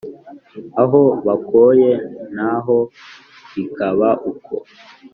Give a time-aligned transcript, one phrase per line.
[0.83, 1.91] aho bakoye
[2.35, 2.77] na ho
[3.53, 4.55] bikaba uko